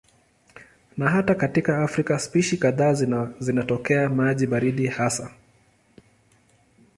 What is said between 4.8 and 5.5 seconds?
hasa.